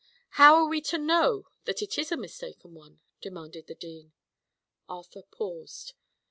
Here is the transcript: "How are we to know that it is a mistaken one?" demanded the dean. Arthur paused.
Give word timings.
"How 0.31 0.55
are 0.55 0.67
we 0.67 0.81
to 0.81 0.97
know 0.97 1.45
that 1.65 1.83
it 1.83 1.95
is 1.99 2.11
a 2.11 2.17
mistaken 2.17 2.73
one?" 2.73 3.01
demanded 3.21 3.67
the 3.67 3.75
dean. 3.75 4.13
Arthur 4.89 5.21
paused. 5.21 5.93